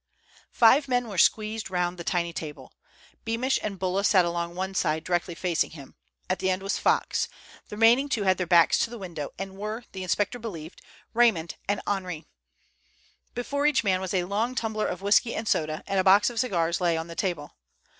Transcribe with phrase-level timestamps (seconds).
[0.51, 2.73] Five men were squeezed round the tiny table.
[3.23, 5.93] Beamish and Bulla sat along one side, directly facing him.
[6.27, 7.27] At the end was Fox.
[7.69, 10.81] The remaining two had their backs to the window, and were, the inspector believed,
[11.13, 12.25] Raymond and Henri.
[13.35, 16.39] Before each man was a long tumbler of whisky and soda, and a box of
[16.39, 17.53] cigars lay on the table.